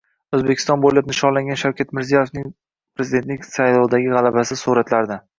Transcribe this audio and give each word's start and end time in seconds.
O‘zbekiston 0.35 0.79
bo‘ylab 0.85 1.09
nishonlangan 1.09 1.59
Shavkat 1.63 1.91
Mirziyoyevning 1.97 2.47
prezidentlik 3.01 3.45
saylovidagi 3.51 4.09
g‘alabasi— 4.15 4.57
suratlarda 4.63 5.19